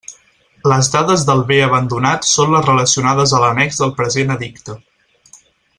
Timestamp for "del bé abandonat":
1.27-2.27